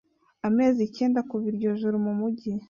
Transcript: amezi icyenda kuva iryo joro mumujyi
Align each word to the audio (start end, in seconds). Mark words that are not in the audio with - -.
amezi 0.47 0.79
icyenda 0.87 1.19
kuva 1.29 1.45
iryo 1.51 1.69
joro 1.81 1.97
mumujyi 2.05 2.51